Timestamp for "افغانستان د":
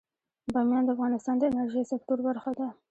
0.95-1.43